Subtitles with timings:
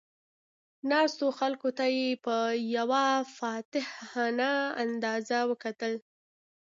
[0.89, 2.35] ناستو خلکو ته یې په
[2.77, 2.89] یو
[3.37, 4.51] فاتحانه
[4.83, 5.93] انداز وکتل.